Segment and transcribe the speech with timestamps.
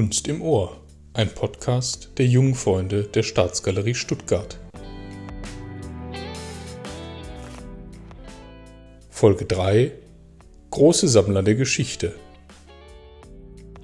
[0.00, 0.80] Kunst im Ohr,
[1.12, 4.58] ein Podcast der jungen Freunde der Staatsgalerie Stuttgart.
[9.10, 9.92] Folge 3
[10.70, 12.14] Große Sammler der Geschichte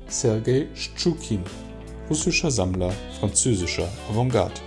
[0.08, 1.42] Sergei Schtschukin,
[2.08, 4.65] russischer Sammler französischer Avantgarde.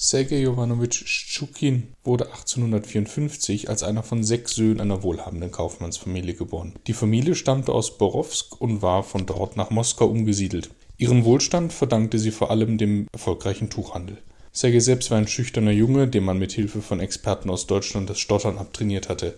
[0.00, 6.76] Sergei Jovanowitsch Schtschukin wurde 1854 als einer von sechs Söhnen einer wohlhabenden Kaufmannsfamilie geboren.
[6.86, 10.70] Die Familie stammte aus Borowsk und war von dort nach Moskau umgesiedelt.
[10.98, 14.18] Ihren Wohlstand verdankte sie vor allem dem erfolgreichen Tuchhandel.
[14.52, 18.20] Sergei selbst war ein schüchterner Junge, dem man mit Hilfe von Experten aus Deutschland das
[18.20, 19.34] Stottern abtrainiert hatte.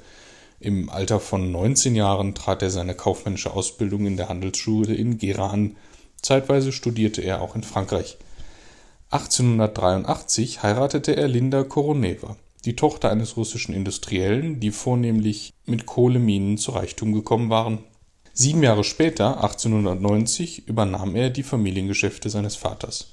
[0.60, 5.48] Im Alter von 19 Jahren trat er seine kaufmännische Ausbildung in der Handelsschule in Gera
[5.48, 5.76] an.
[6.20, 8.18] Zeitweise studierte er auch in Frankreich.
[9.12, 16.70] 1883 heiratete er Linda Koronewa, die Tochter eines russischen Industriellen, die vornehmlich mit Kohleminen zu
[16.70, 17.78] Reichtum gekommen waren.
[18.32, 23.08] Sieben Jahre später, 1890, übernahm er die Familiengeschäfte seines Vaters.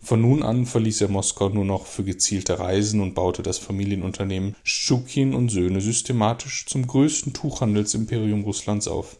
[0.00, 4.54] Von nun an verließ er Moskau nur noch für gezielte Reisen und baute das Familienunternehmen
[4.62, 9.16] Schukin und Söhne systematisch zum größten Tuchhandelsimperium Russlands auf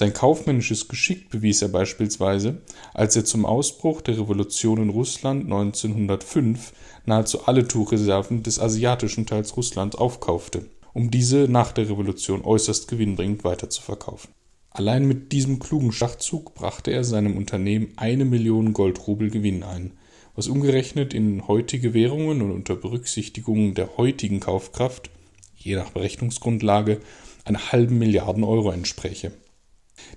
[0.00, 2.62] sein kaufmännisches Geschick bewies er beispielsweise,
[2.94, 6.72] als er zum Ausbruch der Revolution in Russland 1905
[7.04, 13.44] nahezu alle Tuchreserven des asiatischen Teils Russlands aufkaufte, um diese nach der Revolution äußerst gewinnbringend
[13.44, 14.30] weiterzuverkaufen.
[14.70, 19.98] Allein mit diesem klugen Schachzug brachte er seinem Unternehmen eine Million Goldrubel Gewinn ein,
[20.34, 25.10] was umgerechnet in heutige Währungen und unter Berücksichtigung der heutigen Kaufkraft,
[25.56, 27.00] je nach Berechnungsgrundlage,
[27.44, 29.32] einer halben Milliarden Euro entspräche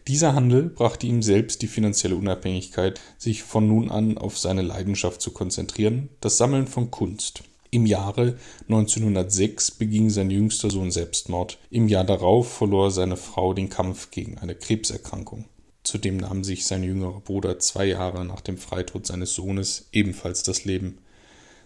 [0.08, 5.22] dieser Handel brachte ihm selbst die finanzielle Unabhängigkeit, sich von nun an auf seine Leidenschaft
[5.22, 7.44] zu konzentrieren, das Sammeln von Kunst.
[7.72, 8.38] Im Jahre
[8.70, 11.58] 1906 beging sein jüngster Sohn Selbstmord.
[11.72, 15.46] Im Jahr darauf verlor seine Frau den Kampf gegen eine Krebserkrankung.
[15.84, 20.66] Zudem nahm sich sein jüngerer Bruder zwei Jahre nach dem Freitod seines Sohnes ebenfalls das
[20.66, 21.00] Leben.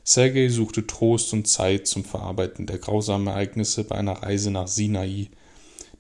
[0.04, 5.28] Sergei suchte Trost und Zeit zum Verarbeiten der grausamen Ereignisse bei einer Reise nach Sinai,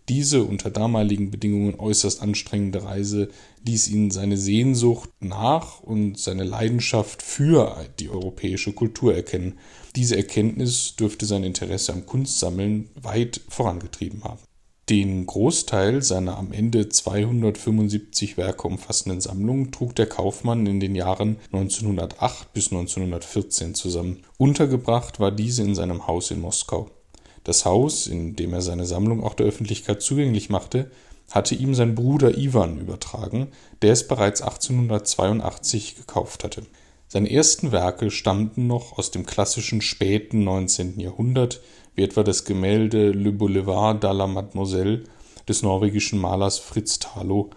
[0.09, 3.29] diese unter damaligen Bedingungen äußerst anstrengende Reise
[3.65, 9.59] ließ ihn seine Sehnsucht nach und seine Leidenschaft für die europäische Kultur erkennen.
[9.95, 14.39] Diese Erkenntnis dürfte sein Interesse am Kunstsammeln weit vorangetrieben haben.
[14.89, 21.35] Den Großteil seiner am Ende 275 Werke umfassenden Sammlung trug der Kaufmann in den Jahren
[21.51, 24.23] 1908 bis 1914 zusammen.
[24.37, 26.89] Untergebracht war diese in seinem Haus in Moskau.
[27.47, 30.91] Das Haus, in dem er seine Sammlung auch der Öffentlichkeit zugänglich machte,
[31.31, 33.47] hatte ihm sein Bruder Iwan übertragen,
[33.81, 36.63] der es bereits 1882 gekauft hatte.
[37.07, 40.99] Seine ersten Werke stammten noch aus dem klassischen späten 19.
[40.99, 41.61] Jahrhundert,
[41.95, 45.05] wie etwa das Gemälde Le Boulevard de la Mademoiselle
[45.47, 47.51] des norwegischen Malers Fritz Thalo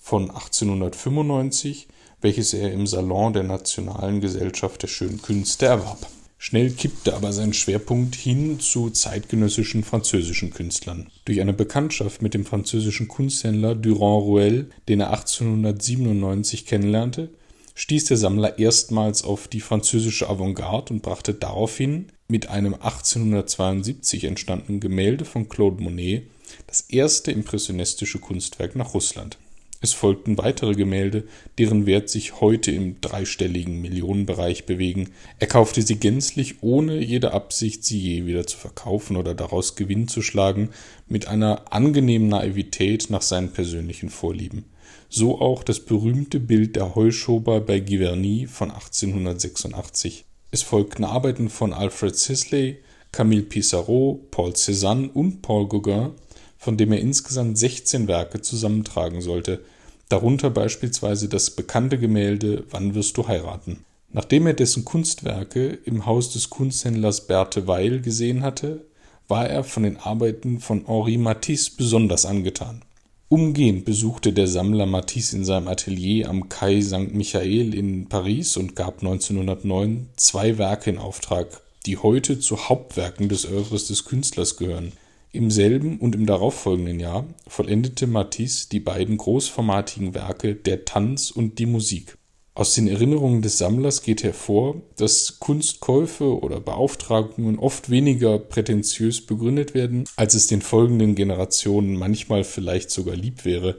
[0.00, 1.86] von 1895,
[2.20, 6.04] welches er im Salon der Nationalen Gesellschaft der Schönen Künste erwarb
[6.38, 11.08] Schnell kippte aber sein Schwerpunkt hin zu zeitgenössischen französischen Künstlern.
[11.24, 17.30] Durch eine Bekanntschaft mit dem französischen Kunsthändler Durand Ruel, den er 1897 kennenlernte,
[17.74, 24.80] stieß der Sammler erstmals auf die französische Avantgarde und brachte daraufhin mit einem 1872 entstandenen
[24.80, 26.24] Gemälde von Claude Monet
[26.66, 29.38] das erste impressionistische Kunstwerk nach Russland
[29.80, 31.24] es folgten weitere Gemälde,
[31.58, 35.10] deren Wert sich heute im dreistelligen Millionenbereich bewegen.
[35.38, 40.08] Er kaufte sie gänzlich, ohne jede Absicht, sie je wieder zu verkaufen oder daraus Gewinn
[40.08, 40.70] zu schlagen,
[41.08, 44.64] mit einer angenehmen Naivität nach seinen persönlichen Vorlieben.
[45.08, 50.24] So auch das berühmte Bild der Heuschober bei Giverny von 1886.
[50.50, 52.78] Es folgten Arbeiten von Alfred Sisley,
[53.12, 56.12] Camille Pissarro, Paul Cézanne und Paul Gauguin,
[56.58, 59.60] von dem er insgesamt 16 Werke zusammentragen sollte,
[60.08, 63.84] darunter beispielsweise das bekannte Gemälde Wann wirst du heiraten?
[64.12, 68.84] Nachdem er dessen Kunstwerke im Haus des Kunsthändlers Berthe Weil gesehen hatte,
[69.28, 72.82] war er von den Arbeiten von Henri Matisse besonders angetan.
[73.28, 77.12] Umgehend besuchte der Sammler Matisse in seinem Atelier am Quai St.
[77.12, 83.48] Michael in Paris und gab 1909 zwei Werke in Auftrag, die heute zu Hauptwerken des
[83.48, 84.92] Œuvres des Künstlers gehören
[85.36, 91.58] im selben und im darauffolgenden Jahr vollendete Matisse die beiden großformatigen Werke Der Tanz und
[91.58, 92.16] die Musik.
[92.54, 99.74] Aus den Erinnerungen des Sammlers geht hervor, dass Kunstkäufe oder Beauftragungen oft weniger prätentiös begründet
[99.74, 103.78] werden, als es den folgenden Generationen manchmal vielleicht sogar lieb wäre.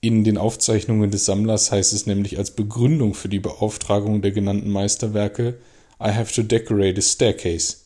[0.00, 4.70] In den Aufzeichnungen des Sammlers heißt es nämlich als Begründung für die Beauftragung der genannten
[4.70, 5.58] Meisterwerke
[6.00, 7.83] I have to decorate a staircase.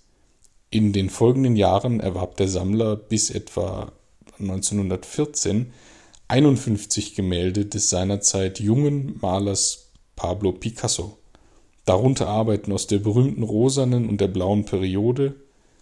[0.71, 3.91] In den folgenden Jahren erwarb der Sammler bis etwa
[4.39, 5.73] 1914
[6.29, 11.17] 51 Gemälde des seinerzeit jungen Malers Pablo Picasso.
[11.87, 15.37] Darunter Arbeiten aus der berühmten rosanen und der blauen Periode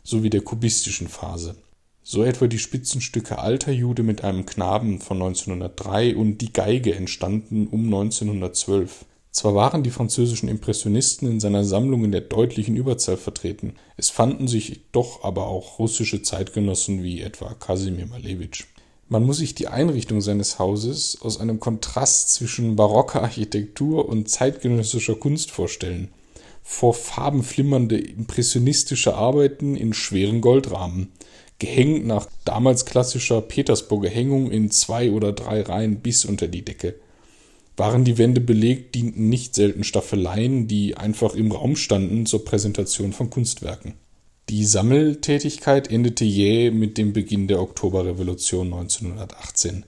[0.04, 1.56] sowie der kubistischen Phase.
[2.04, 7.66] So etwa die Spitzenstücke Alter Jude mit einem Knaben von 1903 und Die Geige entstanden
[7.66, 9.04] um 1912.
[9.36, 14.48] Zwar waren die französischen Impressionisten in seiner Sammlung in der deutlichen Überzahl vertreten, es fanden
[14.48, 18.64] sich doch aber auch russische Zeitgenossen wie etwa Kasimir Malevich.
[19.10, 25.16] Man muss sich die Einrichtung seines Hauses aus einem Kontrast zwischen barocker Architektur und zeitgenössischer
[25.16, 26.08] Kunst vorstellen.
[26.62, 31.12] Vor Farben flimmernde impressionistische Arbeiten in schweren Goldrahmen,
[31.58, 36.94] gehängt nach damals klassischer Petersburger Hängung in zwei oder drei Reihen bis unter die Decke.
[37.76, 43.12] Waren die Wände belegt, dienten nicht selten Staffeleien, die einfach im Raum standen, zur Präsentation
[43.12, 43.94] von Kunstwerken.
[44.49, 49.84] Die Sammeltätigkeit endete jäh mit dem Beginn der Oktoberrevolution 1918.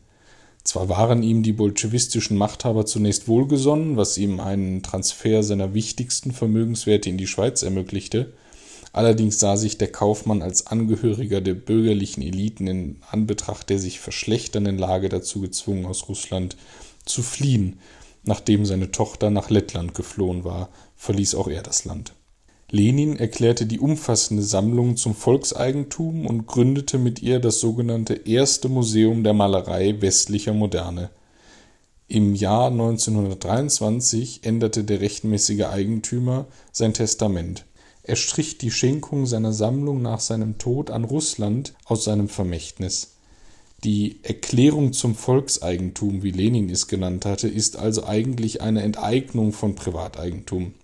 [0.65, 7.09] Zwar waren ihm die bolschewistischen Machthaber zunächst wohlgesonnen, was ihm einen Transfer seiner wichtigsten Vermögenswerte
[7.09, 8.35] in die Schweiz ermöglichte,
[8.93, 14.77] allerdings sah sich der Kaufmann als Angehöriger der bürgerlichen Eliten in Anbetracht der sich verschlechternden
[14.77, 16.57] Lage dazu gezwungen, aus Russland
[17.09, 17.81] zu fliehen.
[18.25, 22.13] Nachdem seine Tochter nach Lettland geflohen war, verließ auch er das Land
[22.71, 29.25] Lenin erklärte die umfassende Sammlung zum Volkseigentum und gründete mit ihr das sogenannte Erste Museum
[29.25, 31.09] der Malerei westlicher Moderne.
[32.09, 37.65] Im Jahr 1923 änderte der rechtmäßige Eigentümer sein Testament.
[38.03, 43.18] Er strich die Schenkung seiner Sammlung nach seinem Tod an Russland aus seinem Vermächtnis.
[43.85, 49.75] Die Erklärung zum Volkseigentum, wie Lenin es genannt hatte, ist also eigentlich eine Enteignung von
[49.75, 50.75] Privateigentum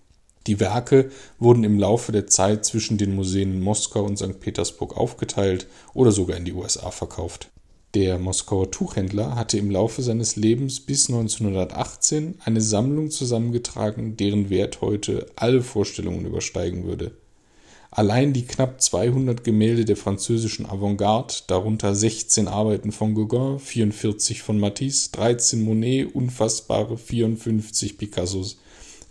[0.47, 1.09] die Werke
[1.39, 4.39] wurden im Laufe der Zeit zwischen den Museen in Moskau und St.
[4.39, 7.49] Petersburg aufgeteilt oder sogar in die USA verkauft.
[7.95, 14.81] Der Moskauer Tuchhändler hatte im Laufe seines Lebens bis 1918 eine Sammlung zusammengetragen, deren Wert
[14.81, 17.11] heute alle Vorstellungen übersteigen würde.
[17.97, 24.59] Allein die knapp 200 Gemälde der französischen Avantgarde, darunter 16 Arbeiten von Gauguin, 44 von
[24.59, 28.57] Matisse, 13 Monet, unfassbare 54 Picassos,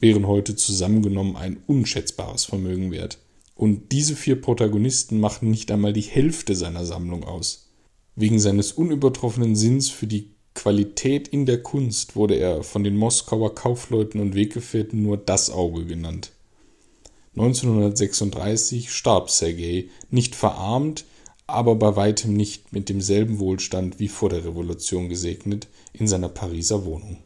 [0.01, 3.17] wären heute zusammengenommen ein unschätzbares Vermögen wert.
[3.55, 7.71] Und diese vier Protagonisten machen nicht einmal die Hälfte seiner Sammlung aus.
[8.17, 13.55] Wegen seines unübertroffenen Sinns für die Qualität in der Kunst wurde er von den Moskauer
[13.55, 16.34] Kaufleuten und Weggefährten nur das Auge genannt.
[17.37, 21.05] 1936 starb Sergei, nicht verarmt,
[21.47, 26.85] aber bei weitem nicht mit demselben Wohlstand wie vor der Revolution gesegnet, in seiner Pariser
[26.85, 27.19] Wohnung.